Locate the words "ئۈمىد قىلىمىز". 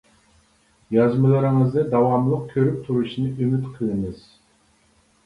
3.45-4.25